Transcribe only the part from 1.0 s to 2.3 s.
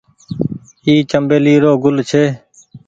چمبيلي رو گل ڇي۔